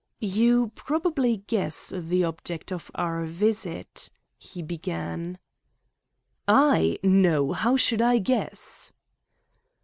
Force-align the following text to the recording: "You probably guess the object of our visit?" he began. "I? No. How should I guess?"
"You 0.23 0.69
probably 0.73 1.43
guess 1.45 1.93
the 1.95 2.23
object 2.23 2.71
of 2.71 2.89
our 2.95 3.23
visit?" 3.23 4.09
he 4.39 4.63
began. 4.63 5.37
"I? 6.47 6.97
No. 7.03 7.51
How 7.51 7.77
should 7.77 8.01
I 8.01 8.17
guess?" 8.17 8.93